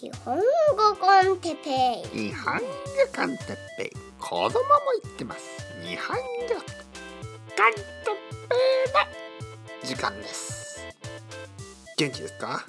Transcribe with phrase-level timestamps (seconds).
[0.00, 0.42] 日本語
[1.00, 2.28] コンテペイ。
[2.28, 2.60] 日本語
[3.16, 3.90] コンテッペイ。
[4.20, 4.50] 子供も
[5.02, 5.40] 言ってます。
[5.84, 6.62] 日本語コンテッ
[8.48, 8.54] ペ
[8.86, 10.78] イの時間です。
[11.96, 12.64] 元気ですか？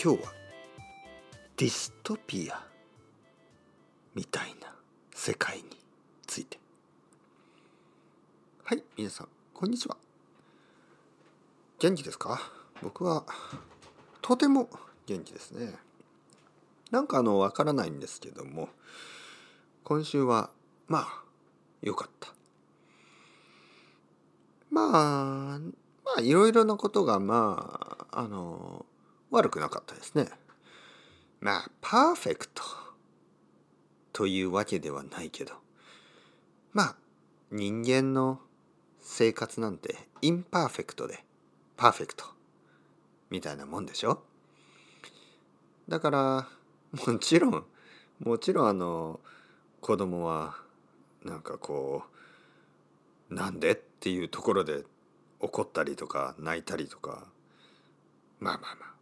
[0.00, 0.32] 今日は
[1.56, 2.64] ディストピア
[4.14, 4.72] みたいな
[5.12, 5.64] 世界に
[6.24, 6.60] ついて。
[8.62, 9.96] はい皆さんこんにちは。
[11.80, 12.40] 元気ですか？
[12.80, 13.24] 僕は
[14.22, 14.68] とても
[15.06, 15.74] 元気ですね。
[16.90, 18.68] なんかあのわからないんですけども
[19.84, 20.50] 今週は
[20.88, 21.22] まあ
[21.82, 22.32] 良かった。
[24.70, 25.58] まあ
[26.04, 28.86] まあいろいろなことがまああの
[29.30, 30.28] 悪くなかったですね。
[31.40, 32.62] まあパーフェクト。
[34.12, 35.54] というわけではないけど。
[36.72, 36.96] まあ
[37.50, 38.40] 人間の
[39.00, 41.24] 生活なんて imperfect で
[41.76, 42.24] perfect。
[43.30, 44.22] みたいなもんでしょ？
[45.90, 46.48] だから
[46.92, 47.64] もちろん
[48.20, 49.18] もちろんあの
[49.80, 50.54] 子供は
[51.24, 52.04] なんかこ
[53.28, 54.84] うなんでっていうところで
[55.40, 57.26] 怒ったりとか泣いたりとか
[58.38, 58.94] まあまあまあ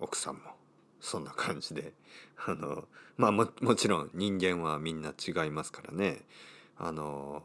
[0.00, 0.40] 奥さんも
[0.98, 1.92] そんな感じで
[2.46, 2.84] あの
[3.18, 6.22] まあももちろん人間はみんな違いますからね
[6.78, 7.42] あの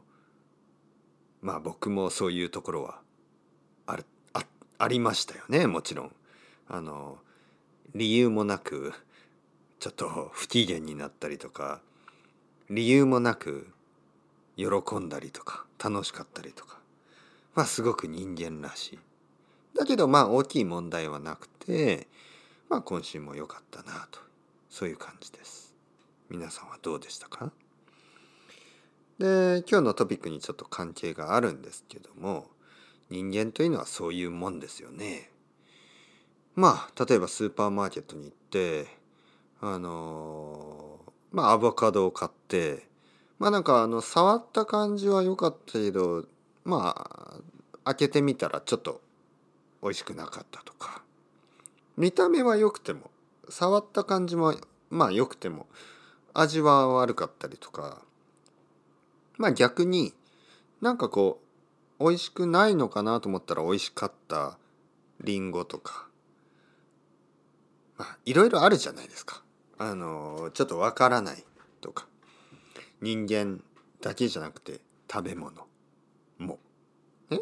[1.42, 3.02] まあ僕もそういうところは
[3.88, 3.98] あ
[4.32, 4.46] あ
[4.78, 6.12] ありましたよねもちろん。
[6.68, 7.20] あの
[7.96, 8.94] 理由もなく
[9.80, 11.80] ちょっと不機嫌になったりとか
[12.70, 13.68] 理由もなく
[14.58, 14.66] 喜
[14.98, 16.78] んだりとか楽しかったりとか
[17.56, 19.00] まあすごく人間らしい。
[19.78, 22.08] だけどまあ大きい問題はなくて
[22.70, 24.20] まあ今週も良かったなと
[24.70, 25.74] そういう感じです。
[26.30, 27.54] 皆さんはどうでしたか？
[29.20, 32.48] で今日のトピックにちょっと関係があるんですけども
[33.10, 35.30] 人間というのはそういうもんですよね。
[36.56, 38.88] まあ例えばスーパーマーケットに行って
[39.62, 41.00] あの
[41.32, 42.88] まあアボカドを買って
[43.40, 46.26] まあなんかあの触った感じは良かったけど
[46.64, 46.96] ま
[47.84, 49.02] あ開けてみたらちょっと
[49.84, 51.04] 美味しくなかったとか。
[51.98, 53.10] 見た目は良くても
[53.48, 54.54] 触った感じも
[54.90, 55.68] まあ良くても
[56.34, 58.02] 味は悪かったりとか。
[59.38, 60.14] まあ逆に
[60.82, 61.42] なんかこ
[62.00, 64.58] う美味しくないのかなと思ったら美味しかった
[65.22, 66.08] リンゴとか。
[67.98, 69.42] まあいろいろあるじゃないですか。
[69.78, 71.44] あのちょっとわからない
[71.82, 72.08] とか
[73.02, 73.62] 人間
[74.02, 74.80] だけじゃなくて
[75.12, 75.68] 食べ物
[76.38, 76.60] も。
[77.30, 77.42] ね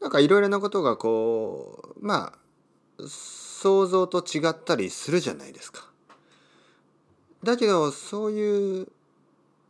[0.00, 5.88] なんかいろいろなことがこうまあ想像と違ったりするじゃないですか。
[7.42, 8.88] だけどそういう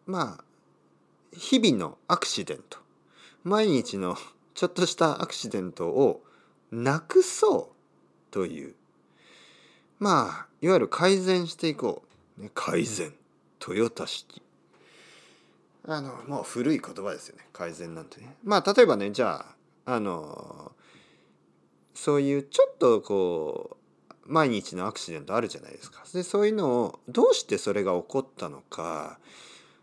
[0.06, 0.44] まあ
[1.32, 2.78] 日々のアクシデント
[3.44, 4.16] 毎日の
[4.54, 6.22] ちょっとしたアクシデントを
[6.70, 8.74] なくそうという
[10.00, 12.02] まあいわゆる改善していこ
[12.38, 13.14] う、ね、改善。
[13.60, 14.42] トヨタ式。
[15.86, 17.46] あのもう古い言葉ですよね。
[17.52, 18.34] 改善なんてね。
[18.42, 19.44] まあ例えばねじゃ
[19.86, 20.72] ああの
[21.94, 23.76] そういうちょっとこ
[24.10, 26.02] う毎日のアクシデントあるじゃないですか。
[26.12, 29.18] でそういうのをどうしてそれが起こったのか。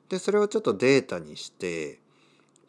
[0.09, 1.99] でそれをちょっとデータにして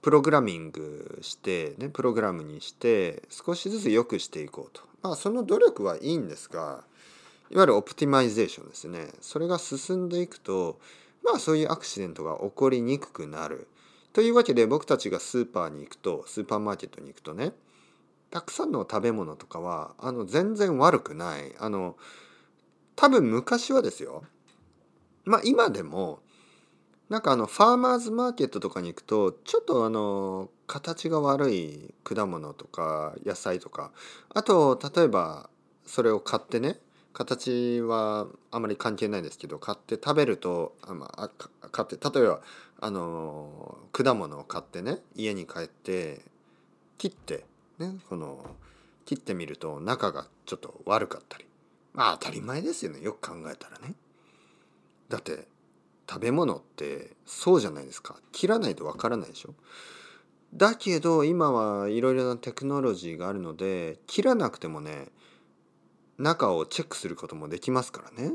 [0.02, 4.82] プログラミングしてねプログラムにして少しずつ良くしていこうと。
[5.02, 6.84] まあその努力はいいんですが
[7.50, 9.08] いわゆるオプティマイゼーションですね。
[9.20, 10.78] それが進んでいくと
[11.22, 13.68] まあそういうアクシデントが起こりにくくなる。
[14.12, 17.52] というわけで僕たちがスーパーに行くとスーパーマーケットに行くとね
[18.30, 21.54] たくさんの食べ物とかはあの全然悪くない。
[21.58, 21.96] あの
[22.96, 24.24] 多分昔はですよ。
[25.24, 26.20] まあ今でも
[27.08, 33.92] なんかあのファーマーズマーケットとかに行くとちょっとあの形が悪い果物とか野菜とか
[34.34, 35.48] あと例えば
[35.86, 36.78] それを買ってね
[37.12, 41.30] 形はあまり関係ないですけど買って食べるとあ、まあ、
[41.70, 42.40] 買って例えば
[42.80, 46.20] あの果物を買ってね家に帰って
[46.96, 47.44] 切って
[47.78, 48.44] ねこの
[49.04, 51.46] 切ってみると中がちょっと悪かったり
[51.92, 53.94] まあ当たり前ですよねよく考えたらね。
[55.08, 55.48] だって
[56.08, 59.54] 食べ物ってそうじゃないですか切らないとわからないでしょ
[60.54, 65.08] だけど今はいろいろなテクノロジーがあるので切らなくてもね
[66.18, 68.34] 中をチェックすることもできますからね。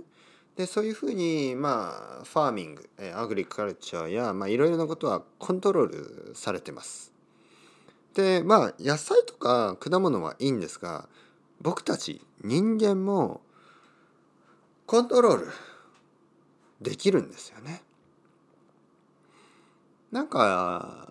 [0.55, 7.11] でそういうふうにまあファーミングアグリカルチャーやまあいろいろなことはコントロールされてます。
[8.13, 11.09] でまあ野菜とか果物はいいんですが
[11.61, 13.41] 僕たち人間も
[14.85, 15.47] コントロール
[16.81, 17.81] できるんですよね。
[20.11, 21.09] なんか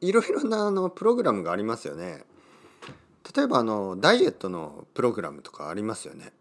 [0.00, 2.24] いろいろなあのプログラムがありますよね。
[3.34, 6.32] 例えばあのダイエットのプログラムとかありますよね。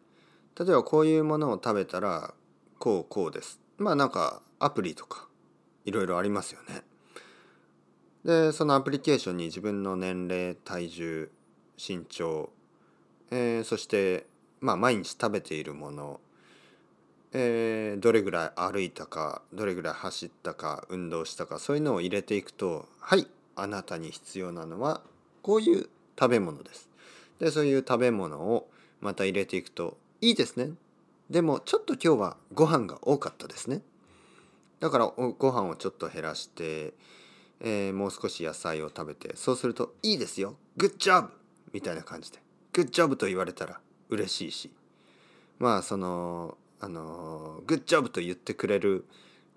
[0.58, 2.34] 例えばこういうものを食べたら
[2.80, 5.28] こうこうですまあなんかアプリとか
[5.86, 6.82] いろいろありますよね
[8.26, 11.32] でそのアプリケーションに自分の年齢体重
[11.78, 12.50] 身長、
[13.30, 14.26] えー、そして
[14.60, 16.20] まあ毎日食べているもの
[17.34, 25.02] えー、どれぐらい歩いたかどれぐらい走ったか運動したかそういうのを入れていくとはいあなたに必要なのは
[25.42, 26.90] こういう食べ物です。
[27.40, 28.70] でそういう食べ物を
[29.02, 30.72] また入れていくといいですね。
[31.30, 33.82] でもちょっと今日はご飯が多かったですね。
[34.80, 36.94] だからご飯をちょっと減らして、
[37.60, 40.56] えー、もう少し野菜を食べてそうするといいですよ。
[40.78, 41.30] グッジョブ
[41.74, 42.40] みたいな感じで。
[42.74, 43.80] グッジョブと言われたら
[44.10, 44.72] 嬉しいし。
[45.60, 49.06] まあそのあのグッジョブと言ってくれる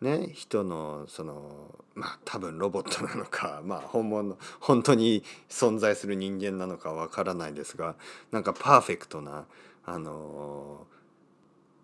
[0.00, 7.96] ね人のそのまあ多分ロボットなのか まあ本物本当に存在する人間なのかわからないですが
[8.30, 9.46] なんかパーフェクトな
[9.84, 10.86] あの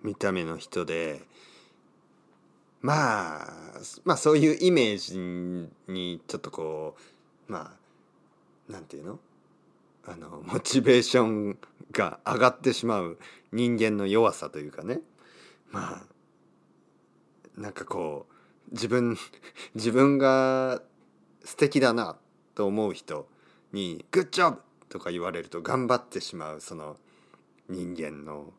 [0.03, 1.23] 見た目の人で
[2.81, 3.53] まあ
[4.05, 5.19] まあそういうイメージ
[5.93, 6.97] にちょっとこ
[7.49, 7.77] うま
[8.69, 9.19] あなんていうの？
[10.09, 11.59] あのモチベーション
[11.91, 13.19] が上がってしまう
[13.53, 15.01] 人間の弱さというかね。
[15.73, 16.16] まあ
[17.57, 18.27] なんかこ
[18.71, 19.17] う自分
[19.75, 20.83] 自分が
[21.45, 22.17] 素敵だな
[22.55, 23.29] と思う人
[23.73, 24.59] に「グッジョブ!」
[24.89, 26.97] とか言われると頑張ってしまうその
[27.69, 28.53] 人間の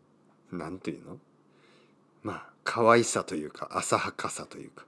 [0.52, 1.20] 何て言うの？
[2.24, 4.86] まあ可愛さというか浅はかさというか。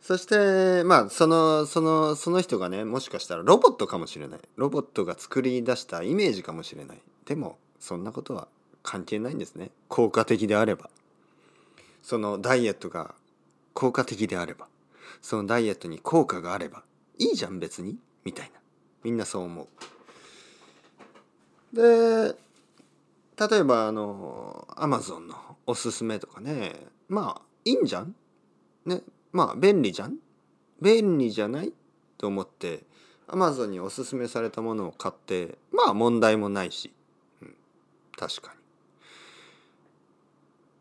[0.00, 4.40] そしてまあそのそのその人がねもしかしたらロボットかもしれない。
[4.56, 7.02] ロボットが作り出したイメージかもしれない。
[7.26, 8.48] でもそんなことは
[8.82, 9.70] 関係ないんですね。
[9.88, 10.90] 効果的であれば。
[12.02, 13.14] そのダイエットが
[13.74, 14.66] 効果的であれば
[15.22, 16.82] そのダイエットに効果があれば
[17.18, 18.60] いいじゃん別にみたいな。
[19.02, 19.68] みんなそう思
[21.72, 21.76] う。
[21.76, 22.34] で
[23.48, 25.34] 例えばあのアマゾンの
[25.66, 26.74] おすすめとかね
[27.08, 28.14] まあいいんじゃん？
[28.84, 29.00] ね
[29.32, 30.16] まあ便利じゃん？
[30.82, 31.72] 便利じゃない？
[32.18, 32.82] と思って
[33.28, 36.92] アマゾンにおすすめされたものを買ってまあ問題もないし、
[37.40, 37.54] うん、
[38.16, 38.59] 確かに。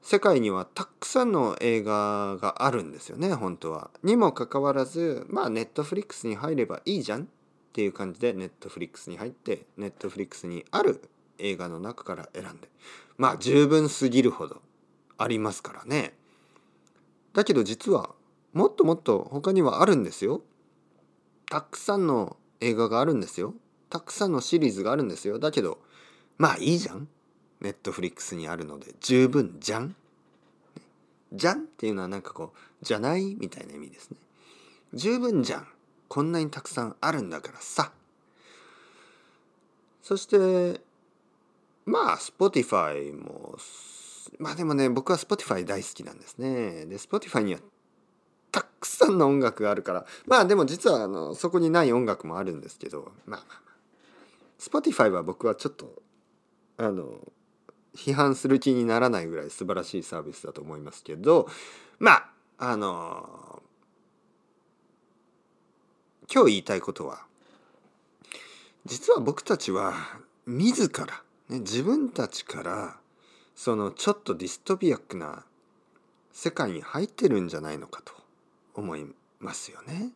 [0.10, 3.92] 世界にはたくさんの映画があるんですよね本当は。
[4.02, 7.26] にもかかわらずまあネットフリックスに入ればいいじゃんっ
[7.74, 11.08] ていう感じでネットフリックスに入ってネットフリックスにある
[11.38, 12.70] 映画の中から選んで
[13.20, 14.64] まあ十分すぎるほど
[15.20, 16.16] ありますからね。
[17.34, 18.10] だけど実は
[18.52, 20.42] もっともっと他にはあるんですよ。
[21.52, 23.54] たくさんの映画があるんですよ。
[23.92, 25.38] たくさんのシリーズがあるんですよ。
[25.38, 25.78] だけど
[26.40, 27.08] まあいいじゃん。
[27.62, 29.96] ネットフリックスにあるので十分じゃん。
[31.34, 34.18] じゃんっていうのはなんかこうじゃないみたいな意味ですね。
[34.94, 35.68] 十分じゃん。
[36.08, 37.92] こんなにたくさんあるんだからさ。
[40.02, 40.82] そして
[41.86, 43.58] まあ Spotify も
[44.40, 46.86] まあでもね僕は Spotify 大好きなんですね。
[46.86, 47.60] で Spotify には
[48.52, 53.80] たくさんの音楽があるからまあでも実はあのそこにない音楽もあるんですけどまあまあまあ
[54.60, 56.02] Spotify は僕はちょっと
[56.78, 57.20] あの
[58.00, 61.48] 批判する気にならないぐらい素晴らしいサービスだと思いますけど
[62.00, 63.62] まああの
[66.34, 67.24] 今日言いたいことは
[68.86, 69.94] 実は僕たちは
[70.48, 71.06] 自ら、
[71.50, 72.98] ね、自分たちから
[73.56, 75.44] そのちょっとディストピアックな
[76.32, 78.14] 世界に入ってるんじゃないのかと
[78.74, 79.06] 思い
[79.40, 80.12] ますよね。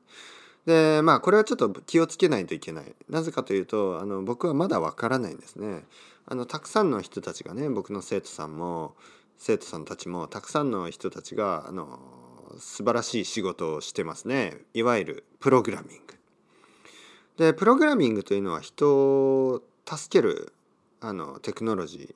[0.66, 2.96] でまあこれはちょっと気をつけないといけない。
[3.10, 5.84] なぜかというとあの僕はまだわからないんですね。
[6.26, 8.96] あのたくさんの人たちがね僕の生徒さんも
[9.38, 12.00] 生徒さんたちもたくさんの人たちがあの
[12.60, 14.58] 素晴らしい仕事をしてますね。
[14.74, 16.16] いわゆるプログラミング。
[17.38, 20.54] でプログラミングというのは人を助ける
[21.02, 22.16] あのテクノロジ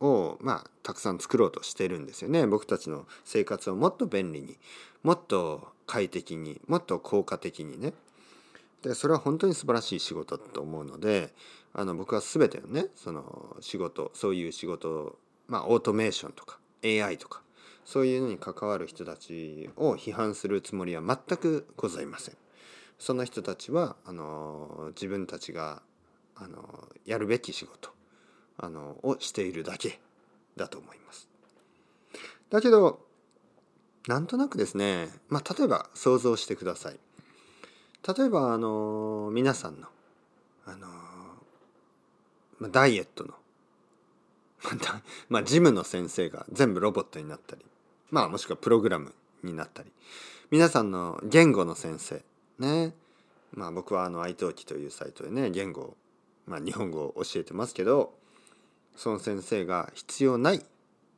[0.00, 2.46] ーをまあたくさん作ろうとしてるんですよね。
[2.46, 4.58] 僕たちの生活をもっと便利に
[5.02, 7.94] もっと快適にもっと効果的にね。
[8.82, 11.34] でそれは本当に素晴らしい仕事だと思うので
[11.72, 17.42] あの僕は全てのねその仕事そういう仕事まあオートメーションとか AI とか
[17.84, 22.36] そういうのに関わる人たちを批判するつもりは全くございません。
[22.98, 25.82] その人たちはあの自分たちが
[26.36, 27.90] あのやるべき仕事
[28.58, 30.00] あのをしているだけ
[30.56, 31.28] だと思います。
[32.50, 33.00] だけど
[34.06, 37.00] なんとなくですね、まあ、例えば想像してください。
[38.16, 39.88] 例えばあの皆さんの
[40.66, 40.86] あの
[42.60, 43.34] まあ、ダイエットの。
[45.30, 47.64] まあ ジムの先生が全部ロボットになったり。
[48.10, 49.90] まあもしくはプログラムになったり。
[50.50, 52.22] 皆さんの言語の先生
[52.58, 52.94] ね。
[53.52, 55.96] まあ僕はあの iTalki というサイトでね言語
[56.46, 58.14] まあ日本語を教えてますけど
[58.94, 60.64] その先生が必要ない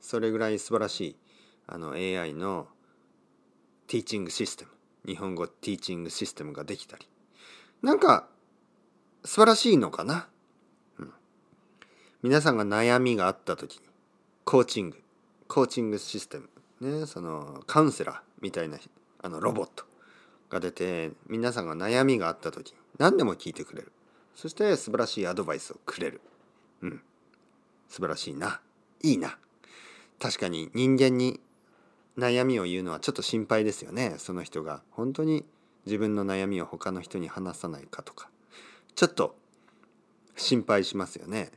[0.01, 1.17] それぐらい素晴らしい
[1.67, 2.69] あの AI の
[3.87, 4.71] ティーチングシステム。
[5.05, 7.09] 日本語ティーチングシステムができたり。
[7.83, 8.29] なんか
[9.25, 10.29] 素晴らしいのかな、
[12.23, 13.81] 皆さんが悩みがあった時に
[14.45, 15.03] コーチング
[15.49, 16.49] コーチングシステム
[16.81, 18.79] ねそのカウンセラーみたいな
[19.23, 19.85] あのロボット
[20.51, 23.93] が出て皆さんが悩みがあった時何でも聞いてくれる。
[24.35, 26.21] そして素晴らしいアドバイスをくれる。
[26.83, 27.03] うん。
[27.89, 28.61] 素晴らしいな。
[29.03, 29.39] いいな。
[30.21, 31.41] 確かに人間に
[32.17, 34.15] 悩みを言うのはちょっと心配ですよね。
[34.19, 34.83] その人が。
[34.91, 35.45] 本当に
[35.87, 38.29] 自分の悩みを他の人に話さないかとか。
[38.95, 39.37] ちょっと
[40.37, 41.51] 心配しますよね。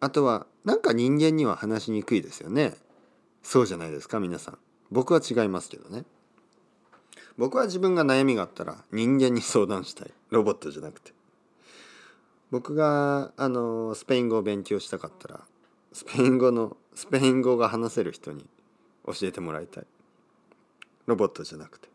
[0.00, 2.74] あとはなんか人間には話しにくいですよね。
[3.42, 4.58] そうじゃないですか皆さん。
[4.90, 6.04] 僕は違いますけどね。
[7.36, 10.10] 僕は自分が悩みがあったら人間に相談したい。
[10.30, 11.12] ロボットじゃなくて。
[12.50, 15.40] 僕があのスペイン語を勉強したかったら
[15.92, 18.46] スペイン語のスペイン語が話せる人に
[19.06, 19.86] 教えてもらいたい。
[21.06, 21.88] ロボットじゃなくて。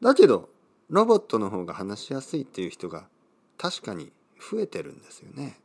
[0.00, 0.48] だけど
[0.90, 3.08] ロボットの方が話しやすいっていう人が
[3.56, 5.58] 確かに増えてるんですよね。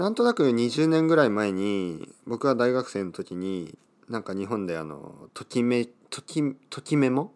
[0.00, 3.76] なんとなく20年ぐらい前に僕は大学生の時に
[4.08, 7.34] なんか日本であのときめときときメモ？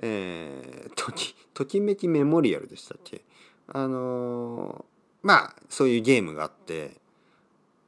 [0.00, 3.20] えー、ときときめきメモリアルでしたっけ？
[3.66, 4.86] あの
[5.22, 6.96] まあそういうゲームがあって、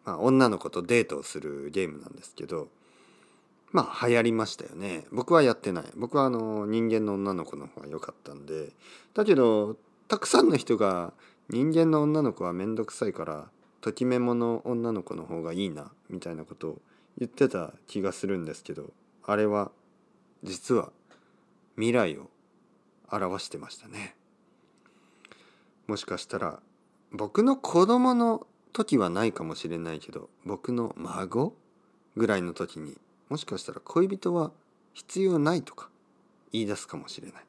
[0.04, 2.68] まあ、女の子とデートをするゲームなんですけど
[3.72, 5.06] まあ流行りましたよね。
[5.10, 5.84] 僕はやってない。
[5.96, 8.75] 僕はあの人間の女の子の方が良かったんで。
[9.14, 11.14] だけどたくさんの人が
[11.49, 13.49] 人間の女の子は面倒くさいから
[13.80, 16.80] ときメモの女の子の方がいいなみたいなことを
[17.18, 18.92] 言ってた気がするんですけど
[19.25, 19.70] あれは
[20.42, 20.90] 実は
[21.76, 22.30] 未来を
[23.10, 24.14] 表してましたね。
[25.87, 26.60] もしかしたら
[27.10, 31.52] 僕の子供の時はないかもしれないけど僕の孫
[32.16, 32.96] ぐらいの時に
[33.28, 34.52] もしかしたら恋人は
[34.92, 35.88] 必要ないとか
[36.52, 37.44] 言い出すかもしれない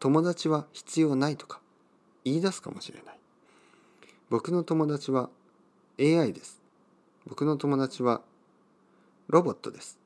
[0.00, 1.60] 友達は必要ないとか
[2.24, 3.18] 言い出すかもしれない
[4.30, 5.30] 僕の友達は
[6.00, 6.60] AI です
[7.26, 8.22] 僕の友達は
[9.28, 9.98] ロボットです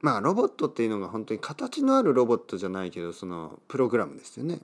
[0.00, 4.60] まあロボットっていうのが本当に形のあるロボットじゃないけどそのプログラムですよね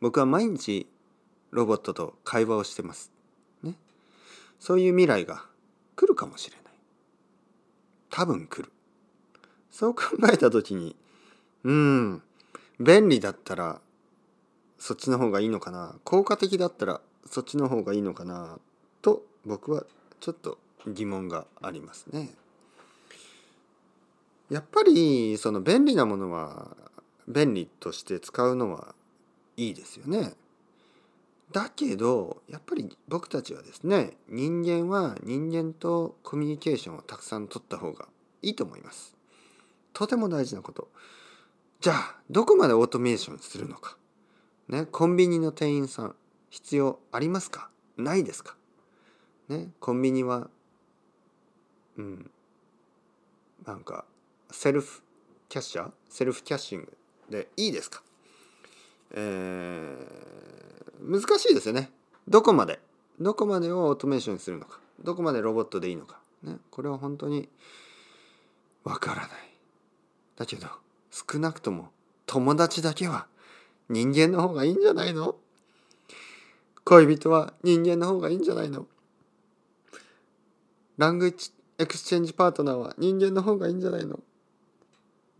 [0.00, 0.86] 僕は毎日
[1.50, 3.12] ロボットと会話をしてます。
[3.62, 3.74] ね。
[4.58, 5.44] そういう未来が
[5.96, 6.72] 来るかもしれない。
[8.08, 8.72] 多分来る。
[9.70, 10.96] そう考えた時に、
[11.64, 12.22] うん、
[12.78, 13.80] 便利だったら
[14.78, 15.96] そっちの方がいいのかな。
[16.04, 18.58] 効果的だったらそっちの方がいいのかな。
[19.44, 19.84] 僕は
[20.20, 22.30] ちょっと疑問がありますね。
[24.50, 26.76] やっぱりその便利なものは
[27.28, 28.94] 便利として使うのは
[29.56, 30.34] いいですよね。
[31.52, 38.08] だけどやっぱり僕たちはですね人間は人間とコミュニケーションをたくさん取った方が
[38.42, 39.14] いいと思います。
[39.92, 40.88] とても大事なこと。
[41.80, 43.96] じゃあどこまでオートメーションするのか。
[44.68, 46.14] ね、コンビニの店員さん
[46.50, 47.70] 必要ありますか？
[47.96, 48.54] ないですか？
[49.50, 50.48] ね、コンビニは
[51.98, 52.30] うん。
[53.66, 54.04] なんか
[54.52, 55.02] セルフ
[55.48, 55.90] キャッシャー？
[56.08, 56.96] セルフキャッシング
[57.28, 58.00] でいいですか？
[59.12, 60.30] えー
[61.02, 61.90] 難しいですよね。
[62.28, 62.78] どこまで？
[63.20, 64.78] どこまでをオートメーションにするのか？
[65.02, 67.48] どこまでロボットでいいのか、ね、これは本当に
[68.84, 69.28] わからない。
[70.36, 70.68] だけど
[71.10, 71.88] 少なくとも
[72.26, 73.26] 友達だけは
[73.88, 75.34] 人間の方がいいんじゃないの？
[76.84, 78.86] 恋人は人間の方がいいんじゃないの？
[81.00, 84.20] language exchange partner は人間の方がいいんじゃないの？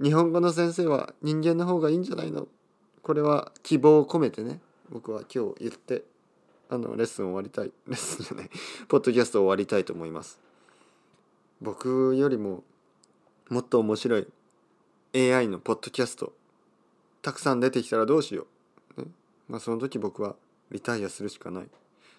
[0.02, 2.48] 日本語の先生は人間の方がいいんじゃないの？
[3.02, 6.04] これは希望を込めてね僕は今日言って
[6.70, 8.50] あのレッスン終わりたい レッスンじゃない
[8.88, 10.40] ポッドキャスト終わりたいと思います。
[11.60, 12.64] 僕よりも
[13.50, 14.26] もっと面白い
[15.12, 16.32] AI のポッドキャスト
[17.20, 18.46] たくさん出てきたらどうしよ
[18.96, 19.08] う、ね、
[19.46, 20.36] まあその時僕は
[20.70, 21.68] リタイアするしかない。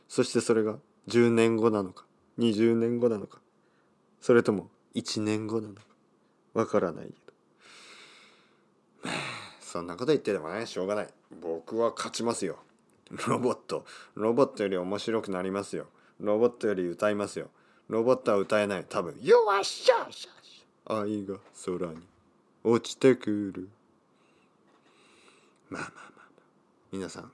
[0.08, 2.06] そしてそれが10年後なのか。
[2.40, 3.40] 20年後なのか。
[4.20, 5.82] それとも1年後なのか。
[6.54, 7.14] わからないけ
[9.04, 9.12] ど。
[9.62, 11.08] そんなこと言ってでもねしょうがない。
[11.42, 12.58] 僕は勝ちますよ。
[13.28, 13.86] ロボット。
[14.16, 15.88] ロボットより面白くなりますよ。
[16.20, 17.50] ロボットより歌いますよ。
[17.88, 18.86] ロボットは歌えない。
[18.88, 20.42] 多分「よっしゃしゃ。
[20.86, 22.02] 愛が空に
[22.64, 23.70] 落ちてくる」
[25.70, 26.26] まあまあまあ、まあ、
[26.92, 27.32] 皆さん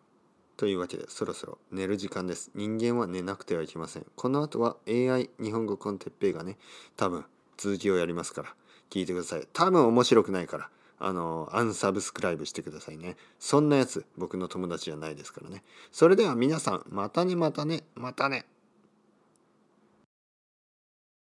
[0.57, 6.57] というわけでそろそろ寝る時間です人間は寝なくてはいけませんこの後は AI 日本語コンテッペイがね
[6.95, 7.25] 多分
[7.57, 8.53] 続きをやりますから
[8.89, 13.17] 聞いてください多分面白くないからあの、アンサブスクライブしてくださいね。
[13.39, 15.63] そんなやつ、僕の友達じゃないですからね。
[15.91, 18.45] それでは皆さん、またねまたね、またね。